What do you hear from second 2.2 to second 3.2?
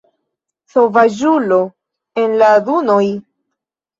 en la dunoj!?